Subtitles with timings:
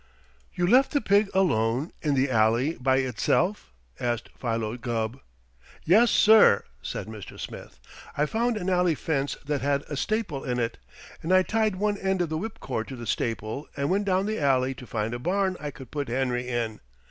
[0.55, 5.19] "You left the pig alone in the alley by itself?" asked Philo Gubb.
[5.85, 7.39] "Yes, sir!" said Mr.
[7.39, 7.79] Smith.
[8.17, 10.79] "I found an alley fence that had a staple in it,
[11.21, 14.39] and I tied one end of the whipcord to the staple and went down the
[14.39, 16.79] alley to find a barn I could put Henry in.